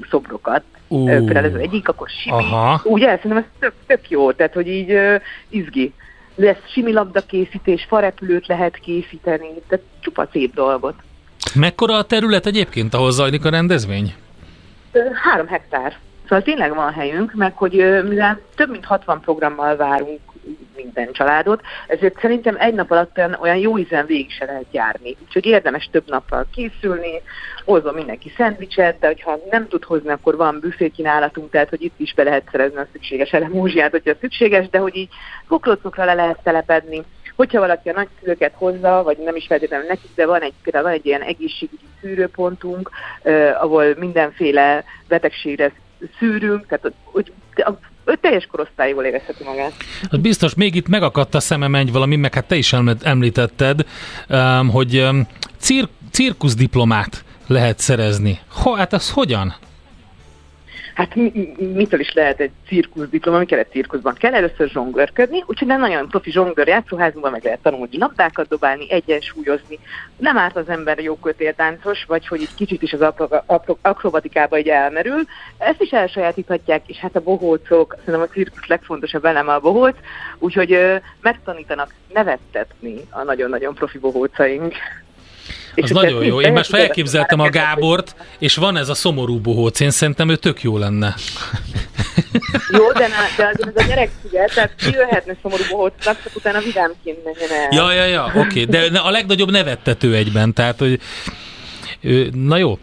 [0.09, 0.63] szobrokat.
[0.87, 1.07] Ú.
[1.09, 2.43] Ö, Például ez az egyik, akkor simi.
[2.83, 4.97] Ugye, szerintem ez tök, tök jó, tehát hogy így
[5.49, 5.93] izgi.
[6.35, 10.95] Lesz simi labda készítés, farepülőt lehet készíteni, tehát csupa szép dolgot.
[11.55, 14.13] Mekkora a terület egyébként, ahol zajlik a rendezvény?
[15.13, 15.97] Három hektár.
[16.23, 17.71] Szóval tényleg van helyünk, meg hogy
[18.07, 20.19] mivel több mint 60 programmal várunk
[20.83, 25.15] minden családot, ezért szerintem egy nap alatt olyan, jó ízen végig se lehet járni.
[25.23, 27.21] Úgyhogy érdemes több nappal készülni,
[27.65, 32.13] hozzon mindenki szendvicset, de hogyha nem tud hozni, akkor van büfékínálatunk, tehát hogy itt is
[32.13, 35.09] be lehet szerezni a szükséges elemózsiát, hogyha szükséges, de hogy így
[35.47, 37.01] kuklócokra le lehet telepedni.
[37.35, 40.93] Hogyha valaki a nagyszülőket hozza, vagy nem is feltétlenül nekik, de van egy, például van
[40.93, 42.89] egy ilyen egészségügyi szűrőpontunk,
[43.21, 45.71] eh, ahol mindenféle betegségre
[46.19, 47.71] szűrünk, tehát hogy a,
[48.11, 49.73] a teljes korosztály jól érezheti magát.
[50.09, 53.85] Az biztos, még itt megakadt a szemem egy valami, meg hát te is eml- említetted,
[54.29, 58.39] um, hogy um, cir- cirkuszdiplomát lehet szerezni.
[58.47, 59.55] Ha, hát az hogyan?
[60.93, 64.13] Hát mi, mi- mitől is lehet egy cirkuszdiploma, mi kell egy cirkuszban?
[64.13, 69.79] Kell először zsonglőrködni, úgyhogy nem nagyon profi zsonglőr játszóházunkban meg lehet tanulni labdákat dobálni, egyensúlyozni.
[70.17, 74.57] Nem árt az ember jó kötéltáncos, vagy hogy egy kicsit is az apro- apro- akrobatikába
[74.57, 75.23] így elmerül.
[75.57, 79.97] Ezt is elsajátíthatják, és hát a bohócok, szerintem a cirkusz legfontosabb eleme a bohóc,
[80.39, 84.73] úgyhogy megtanítanak nevettetni a nagyon-nagyon profi bohócaink.
[85.75, 86.41] Az hogyha nagyon jó.
[86.41, 89.79] Én most tehetik, elképzeltem a Gábort, és van ez a szomorú bohóc.
[89.79, 91.15] Én szerintem ő tök jó lenne.
[92.77, 96.35] Jó, de, na, de azért ez a gyerek figyel, tehát ki jöhetne szomorú bohócnak, csak
[96.35, 97.67] utána vidámként menjen el.
[97.71, 98.63] Ja, ja, ja, oké.
[98.63, 100.99] De ne- a legnagyobb nevettető egyben, tehát, hogy
[102.33, 102.77] na jó,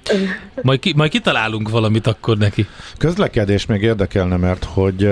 [0.63, 2.67] majd, ki, majd kitalálunk valamit akkor neki.
[2.99, 5.09] Közlekedés még érdekelne, mert hogy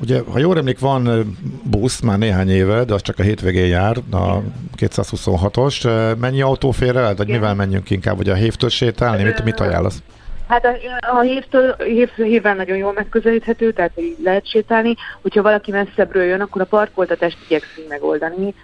[0.00, 3.96] ugye, ha jól emlék, van busz már néhány éve, de az csak a hétvégén jár,
[4.10, 4.42] a
[4.76, 5.84] 226-os.
[5.84, 9.22] Uh, Mennyi autó fér el, vagy mivel menjünk inkább, vagy a hévtől sétálni?
[9.22, 10.02] Mit, mit ajánlasz?
[10.48, 10.76] Hát a,
[11.16, 14.94] a hévtől, hév, hévvel nagyon jól megközelíthető, tehát így lehet sétálni.
[15.22, 18.54] Hogyha valaki messzebbről jön, akkor a parkoltatást igyekszünk megoldani.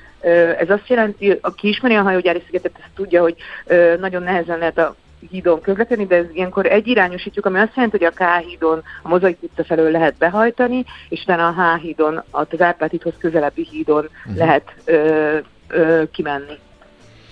[0.58, 3.36] Ez azt jelenti, aki ismeri a hajógyári szigetet, azt tudja, hogy
[4.00, 4.96] nagyon nehezen lehet a
[5.30, 9.38] hídon közlekedni, de ez ilyenkor egyirányosítjuk, ami azt jelenti, hogy a K hídon a Mozaik
[9.40, 14.36] utca felől lehet behajtani, és utána a H hídon, az Árpád hídhoz közelebbi hídon uh-huh.
[14.36, 16.58] lehet ö, ö, kimenni.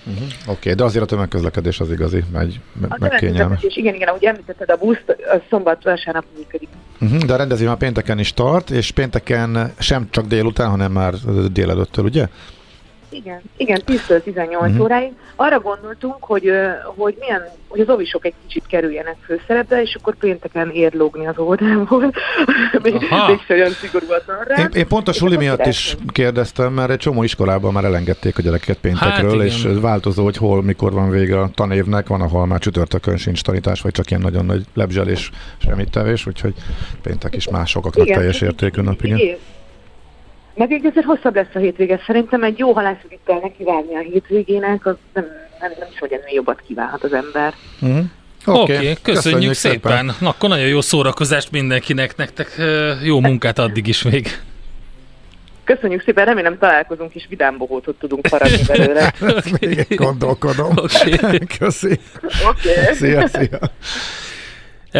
[0.07, 0.29] Uh-huh.
[0.47, 3.63] Oké, okay, de azért a tömegközlekedés az igazi, megy, me- A meg kényelmes.
[3.63, 6.69] igen, igen, ahogy említetted, a busz, a szombat, vasárnap működik.
[7.01, 11.15] Uh-huh, de a rendezvény már pénteken is tart, és pénteken sem csak délután, hanem már
[11.53, 12.27] délelőttől, ugye?
[13.15, 14.71] Igen, igen, 10-től 18 Mhm.
[14.71, 14.81] uh-huh.
[14.85, 15.13] óráig.
[15.37, 16.51] Arra gondoltunk, hogy,
[16.85, 22.01] hogy milyen, hogy az ovisok egy kicsit kerüljenek főszerepbe, és akkor pénteken érlógni az óvodából.
[22.83, 24.59] még, még olyan szigorú a tanrám.
[24.73, 28.39] Én, én pont a És suli miatt is kérdeztem, mert egy csomó iskolában már elengedték
[28.39, 29.81] a gyereket péntekről, Hát és igen.
[29.81, 33.93] változó, hogy hol, mikor van vége a tanévnek, van, ahol már csütörtökön sincs tanítás, vagy
[33.93, 36.55] csak ilyen nagyon nagy lebzselés, semmit tevés, úgyhogy
[37.03, 39.19] péntek is már sokaknak Igen, teljes értékű nap, igen.
[39.19, 39.37] igen.
[40.55, 42.01] Meg egy azért hosszabb lesz a hétvége.
[42.07, 45.25] Szerintem egy jó halászvittel nekivárni a hétvégének, az nem,
[45.61, 47.55] nem, nem is, hogy ennél jobbat kívánhat az ember.
[47.81, 48.05] Uh-huh.
[48.47, 50.15] Oké, okay, köszönjük szépen.
[50.21, 52.49] Na, akkor nagyon jó szórakozást mindenkinek, nektek
[53.03, 54.29] jó munkát addig is még.
[55.65, 59.13] Köszönjük szépen, remélem találkozunk és vidám bohócot tudunk paradni belőle.
[59.61, 60.77] Még gondolkodom.
[60.77, 61.39] Oké.
[61.59, 61.99] Köszi.
[62.49, 62.71] Oké.
[62.71, 62.95] Okay.
[62.95, 63.59] Szia, szia.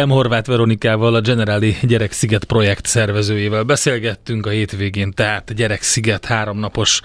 [0.03, 0.09] M.
[0.09, 7.01] Horváth Veronikával, a Generali Gyereksziget projekt szervezőjével beszélgettünk a hétvégén, tehát Gyereksziget háromnapos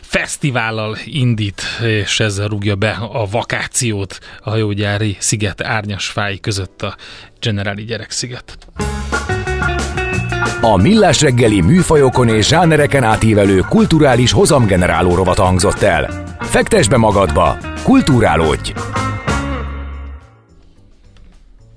[0.00, 6.96] fesztivállal indít, és ezzel rúgja be a vakációt a hajógyári sziget árnyas fái között a
[7.40, 8.58] Generali Gyereksziget.
[10.60, 16.34] A Millás reggeli műfajokon és zsánereken átívelő kulturális hozamgeneráló rovat hangzott el.
[16.40, 18.72] Fektes be magadba, kulturálódj!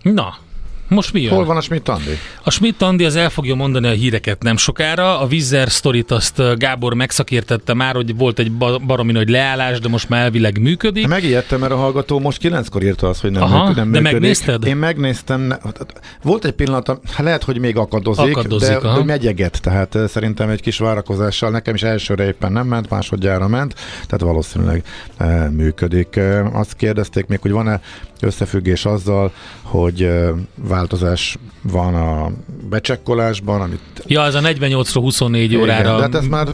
[0.02, 0.46] Na,
[0.90, 1.34] Most mi jön?
[1.34, 2.12] Hol van a Schmidt Andi?
[2.44, 5.20] A Schmidt Andi az el fogja mondani a híreket nem sokára.
[5.20, 9.88] A Vizer sztorit azt Gábor megszakértette már, hogy volt egy ba- baromi nagy leállás, de
[9.88, 11.08] most már elvileg működik.
[11.08, 14.20] Megijedtem, mert a hallgató most kilenckor írta azt, hogy nem, Aha, működik, nem de működik.
[14.20, 14.66] megnézted?
[14.66, 15.42] Én megnéztem.
[15.42, 15.58] ne-
[16.22, 18.98] Volt egy pillanat, hát lehet, hogy még akadozik, Akadozik, de, aha.
[18.98, 21.50] de megyeget, tehát eh, szerintem egy kis várakozással.
[21.50, 23.74] Nekem is elsőre éppen nem ment, másodjára ment,
[24.06, 24.84] tehát valószínűleg
[25.18, 26.16] e, működik.
[26.16, 27.82] E, azt kérdezték még, hogy van-e
[28.22, 30.30] összefüggés azzal, hogy e,
[30.78, 32.32] változás van a
[32.70, 35.80] becsekkolásban, amit Ja, ez a 48 24 órára.
[35.80, 36.48] igen, de hát ez már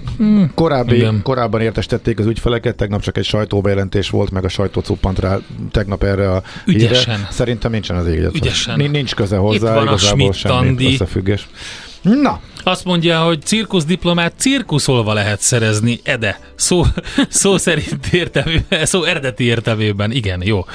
[0.55, 1.19] korábbi, igen.
[1.23, 5.37] korábban értesítették az ügyfeleket, tegnap csak egy sajtóbejelentés volt, meg a sajtó cuppant rá
[5.71, 7.15] tegnap erre a Ügyesen.
[7.15, 7.27] hírre.
[7.31, 8.29] Szerintem nincsen az ég.
[8.33, 8.89] Ügyesen.
[8.91, 10.33] Nincs, köze hozzá, Itt van a igazából Schmidt
[10.77, 11.47] semmi összefüggés.
[12.01, 16.39] Na, Azt mondja, hogy cirkuszdiplomát cirkuszolva lehet szerezni, Ede.
[16.55, 16.83] Szó,
[17.29, 20.11] szó szerint értelmében, szó eredeti értelmében.
[20.11, 20.65] Igen, jó.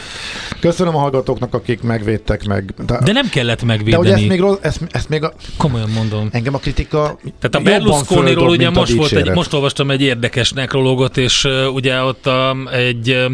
[0.60, 2.74] köszönöm a hallgatóknak, akik megvédtek meg.
[2.86, 4.02] De, De nem kellett de megvédeni.
[4.02, 6.28] hogy ezt még, rossz, ezt, ezt még a, Komolyan mondom.
[6.32, 11.16] engem a kritika Tehát a Berlusconiról ugye most volt egy, most olvastam egy érdekes nekrológot,
[11.16, 13.32] és uh, ugye ott a, egy uh,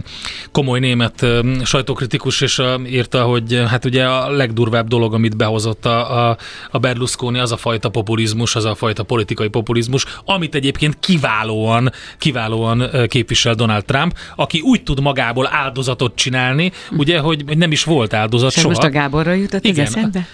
[0.52, 5.36] komoly német uh, sajtókritikus és uh, írta, hogy uh, hát ugye a legdurvább dolog, amit
[5.36, 6.36] behozott a, a,
[6.70, 12.90] a Berlusconi, az a fajta populizmus, az a fajta politikai populizmus, amit egyébként kiválóan, kiválóan
[13.08, 18.50] képvisel Donald Trump, aki úgy tud magából áldozatot csinálni, ugye, hogy nem is volt áldozat
[18.50, 18.74] És ez soha.
[18.74, 19.84] most a Gáborra jutott Igen.
[19.86, 20.26] ez eszembe?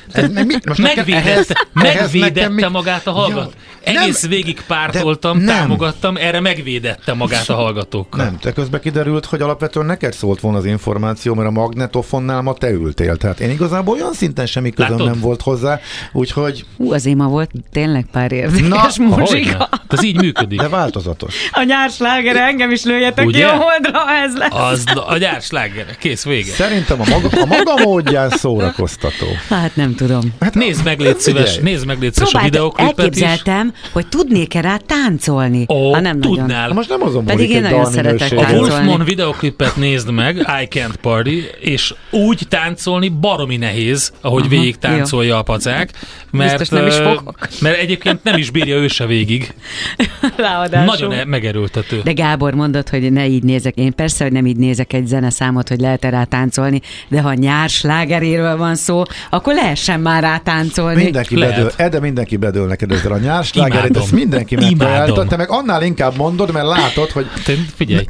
[0.77, 3.51] Megvédette, megvédette magát a hallgató.
[3.85, 5.47] Ja, nem, Egész végig pártoltam, nem.
[5.57, 8.25] támogattam, erre megvédette magát a hallgatókkal.
[8.25, 12.53] Nem, te közben kiderült, hogy alapvetően neked szólt volna az információ, mert a magnetofonnál ma
[12.55, 13.17] te ültél.
[13.17, 15.07] Tehát én igazából olyan szinten semmi közöm Látod?
[15.07, 15.81] nem volt hozzá,
[16.13, 19.59] úgyhogy Hú, azért ma volt tényleg pár érdekes Na, muzsika.
[19.59, 20.61] Hát Ez így működik.
[20.61, 21.35] de változatos.
[21.53, 23.39] A nyársláger, engem is lőjetek Ugye?
[23.39, 24.53] ki a holdra, ha ez lesz.
[24.53, 25.97] Az a gyársláger.
[25.99, 26.53] Kész, vége.
[26.53, 29.27] Szerintem a maga, a maga módján szórakoztató.
[29.49, 30.21] Hát nem tudom.
[30.41, 33.23] Hát, Nézd meg, légy szíves, nézd meg, légy szíves a Próbált, videoklipet is.
[33.23, 35.65] elképzeltem, hogy tudnék-e rá táncolni.
[35.69, 36.37] Ó, ha nem nagyon.
[36.37, 36.73] tudnál.
[36.73, 38.59] Most nem azon Pedig én egy nagyon szeretek A táncolni.
[38.59, 44.79] Wolfman videoklipet nézd meg, I Can't Party, és úgy táncolni baromi nehéz, ahogy Aha, végig
[44.79, 45.91] táncolja a pacák,
[46.31, 47.49] mert, Biztos nem is fogok.
[47.61, 49.55] mert egyébként nem is bírja ő se végig.
[50.37, 50.87] Ráadásul.
[50.87, 52.01] Nagyon e- megerőltető.
[52.05, 53.75] De Gábor mondott, hogy ne így nézek.
[53.77, 57.75] Én persze, hogy nem így nézek egy zeneszámot, hogy lehet-e rá táncolni, de ha nyárs
[57.75, 61.03] slágeréről van szó, akkor lehessen már rá táncolni.
[61.03, 61.55] Mindenki Lehet.
[61.55, 64.03] bedől, Ede mindenki bedől neked ezzel a nyárslágerét, Imádom.
[64.03, 68.05] ezt mindenki megtalálta, te meg annál inkább mondod, mert látod, hogy Te figyelj,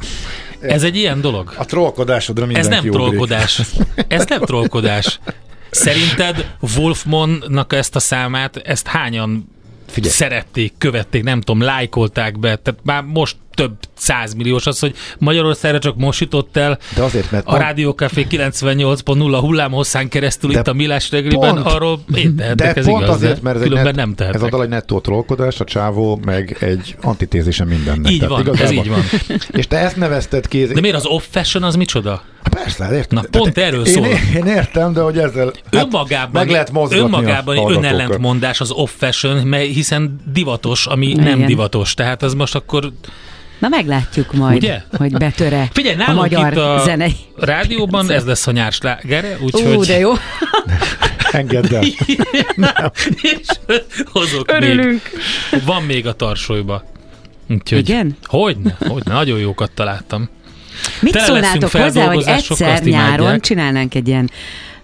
[0.59, 1.53] ez egy ilyen dolog.
[1.57, 2.93] a trollkodásodra Ez mindenki nem ugrik.
[2.93, 3.61] trollkodás.
[4.07, 5.19] Ez nem trollkodás.
[5.71, 9.49] Szerinted Wolfmannak ezt a számát, ezt hányan
[9.91, 10.13] Figyelj.
[10.13, 15.95] szerették, követték, nem tudom, lájkolták be, tehát már most több százmilliós az, hogy Magyarországra csak
[15.97, 21.11] most jutott el De azért, mert a Rádiókafé 98.0 hullámhosszán keresztül De itt a Millás
[21.11, 24.15] reggeliben, pont- arról én de ez pont igaz, azért, mert ez egy, különben net, nem
[24.15, 24.41] tehetek.
[24.41, 28.11] ez a dal egy nettó trollkodás, a csávó meg egy antitézise mindennek.
[28.11, 29.39] Így Tehát van, ez igazából- így van.
[29.51, 30.65] És te ezt nevezted ki.
[30.65, 32.21] De miért az off fashion az micsoda?
[32.43, 33.19] Hát Persze, hát értem.
[33.31, 34.07] Na, pont erről én, szól.
[34.35, 38.91] Én értem, de hogy ezzel hát önmagában, meg lehet mozgatni önmagában egy önellentmondás az off
[38.97, 41.45] fashion, mert hiszen divatos, ami nem Igen.
[41.45, 41.93] divatos.
[41.93, 42.91] Tehát ez most akkor...
[43.61, 44.81] Na meglátjuk majd, Ugye?
[44.97, 47.15] hogy betöre Figyelj, a magyar itt a zenei.
[47.37, 49.75] rádióban ez lesz a nyárslágere, úgyhogy...
[49.75, 50.11] Ú, de jó.
[51.31, 51.83] Engedd el.
[53.21, 53.47] és
[54.11, 55.01] hozok Örülünk.
[55.51, 55.63] még.
[55.65, 56.83] Van még a tarsolyba.
[57.49, 58.17] Úgyhogy, Igen?
[58.23, 60.29] Hogyne, hogyne, nagyon jókat találtam.
[60.99, 64.29] Mit Tele szólnátok hozzá, hogy egyszer nyáron csinálnánk egy ilyen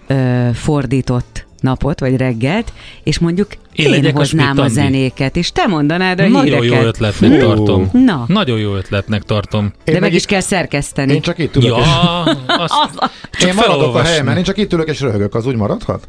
[0.06, 4.72] ö, fordított napot, vagy reggelt, és mondjuk Én én, a hoznám a, Schmidt-Andi.
[4.72, 6.84] zenéket, és te mondanád a Nagyon jó híreket.
[6.86, 7.38] ötletnek Hú.
[7.38, 7.90] tartom.
[7.92, 8.24] Na.
[8.28, 9.72] Nagyon jó ötletnek tartom.
[9.84, 11.12] De meg, meg is kell szerkeszteni.
[11.12, 14.88] Én csak itt ülök, Ja, és, azt én maradok a helyemen, én csak itt ülök
[14.88, 16.06] és röhögök, az úgy maradhat?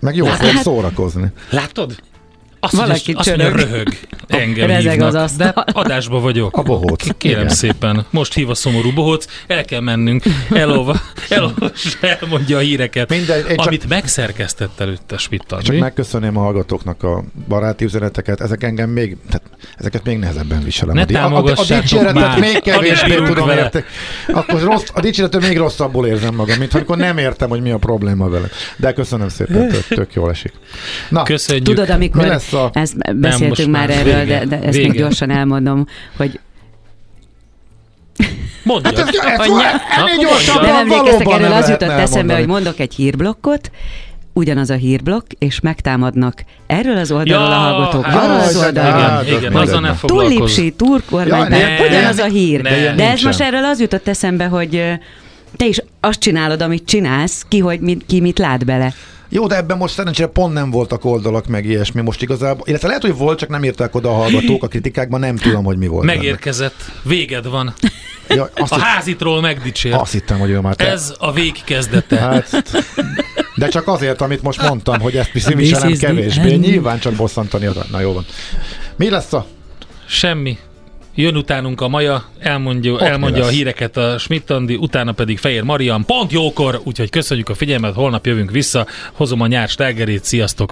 [0.00, 1.26] Meg jó fogok szórakozni.
[1.50, 1.94] Látod?
[2.64, 3.60] Azt Valaki azt mondja, csörög.
[3.70, 3.88] röhög.
[4.26, 5.08] Engem Rezeg hívnak.
[5.08, 5.52] az asztal.
[5.64, 6.56] De adásba vagyok.
[6.56, 7.06] A bohóc.
[7.18, 7.54] Kérem Igen.
[7.54, 8.06] szépen.
[8.10, 10.22] Most hív a szomorú bohóc, el kell mennünk.
[10.50, 16.40] Elolva, elolvas, elmondja a híreket, Mindegy, én csak- amit megszerkesztett előtte Schmidt Csak megköszönném a
[16.40, 19.42] hallgatóknak a baráti üzeneteket, ezek engem még, tehát
[19.78, 20.94] ezeket még nehezebben viselem.
[20.94, 23.86] Ne a, a, a, dicséretet még kevésbé tudom értek.
[24.32, 27.78] Akkor rossz, a dicséretet még rosszabbul érzem magam, mint amikor nem értem, hogy mi a
[27.78, 28.46] probléma vele.
[28.76, 30.52] De köszönöm szépen, tök, tök jól esik.
[31.08, 31.64] Na, Köszönjük.
[31.64, 32.22] Tudod, amikor
[32.54, 34.38] Mi lesz a- ezt beszéltünk már már erről, vége.
[34.38, 34.88] de, de ezt Vége.
[34.88, 35.86] még gyorsan elmondom,
[36.16, 36.40] hogy
[38.62, 38.90] Mondja.
[38.90, 39.46] Hát ez, ez,
[39.98, 42.46] ennél gyorsabban nem emlékeztek, erről az jutott eszembe, hogy elmondani.
[42.46, 43.70] mondok egy hírblokkot,
[44.32, 49.00] ugyanaz a hírblokk, és megtámadnak erről az oldalról a hallgatók, hát, arról az oldalról.
[49.00, 49.88] hát, igen, igen, az azzal ne
[51.58, 52.62] Ja, ugyanaz a hír.
[52.62, 52.70] ne.
[52.70, 53.18] De, ez nincsen.
[53.26, 54.82] most erről az jutott eszembe, hogy
[55.56, 58.92] te is azt csinálod, amit csinálsz, ki, hogy mit, ki mit lát bele.
[59.34, 62.66] Jó, de ebben most szerencsére pont nem voltak oldalak, meg ilyesmi most igazából.
[62.68, 65.76] Illetve lehet, hogy volt, csak nem írták oda a hallgatók a kritikákban, nem tudom, hogy
[65.78, 66.06] mi volt.
[66.06, 66.16] benne.
[66.18, 66.74] Megérkezett.
[67.02, 67.74] Véged van.
[68.28, 70.00] Ja, azt, A hitt- házitról megdicsért.
[70.00, 70.90] azt hittem, hogy ő már te.
[70.90, 72.16] Ez a vég kezdete.
[72.18, 72.62] Hát,
[73.56, 76.54] de csak azért, amit most mondtam, hogy ezt This viselem kevésbé.
[76.54, 77.66] Nyilván csak bosszantani.
[77.66, 77.84] akar.
[77.90, 78.24] Na jó van.
[78.96, 79.46] Mi lesz a...
[80.08, 80.58] Semmi.
[81.16, 86.04] Jön utánunk a Maja, elmondja, elmondja a híreket a Schmidt-Andi, utána pedig Fehér Marian.
[86.04, 88.86] Pont jókor, úgyhogy köszönjük a figyelmet, holnap jövünk vissza.
[89.12, 90.70] Hozom a nyár slágerét, sziasztok!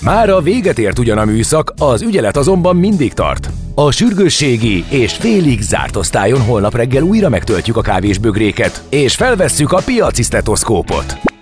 [0.00, 3.48] Már a véget ért ugyan a műszak, az ügyelet azonban mindig tart.
[3.74, 9.82] A sürgősségi és félig zárt osztályon holnap reggel újra megtöltjük a kávésbögréket, és felvesszük a
[9.84, 11.35] piaci stetoszkópot.